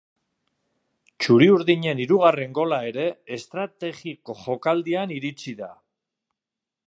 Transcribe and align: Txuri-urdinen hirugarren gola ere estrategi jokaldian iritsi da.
Txuri-urdinen 1.23 2.01
hirugarren 2.05 2.55
gola 2.59 2.79
ere 2.93 3.05
estrategi 3.37 4.15
jokaldian 4.31 5.13
iritsi 5.19 5.57
da. 5.63 5.71